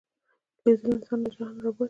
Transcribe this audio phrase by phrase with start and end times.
[0.63, 1.79] لیدل انسان له جهل نه را باسي